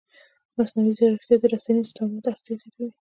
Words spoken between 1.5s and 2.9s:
رسنیز سواد اړتیا زیاتوي.